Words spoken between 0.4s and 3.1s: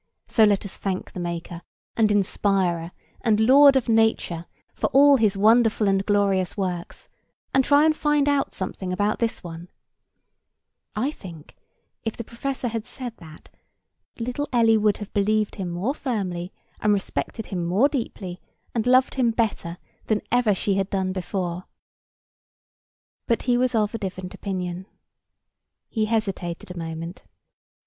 let us thank the Maker, and Inspirer,